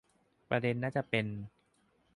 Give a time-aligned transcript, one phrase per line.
[0.49, 1.25] ประเด็นน่าจะเป็น